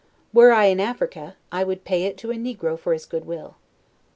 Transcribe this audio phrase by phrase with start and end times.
[0.33, 3.57] Were I in Africa, I would pay it to a negro for his goodwill.